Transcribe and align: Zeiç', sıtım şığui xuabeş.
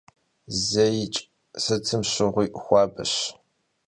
Zeiç', 0.67 1.21
sıtım 1.63 2.01
şığui 2.11 2.47
xuabeş. 2.63 3.13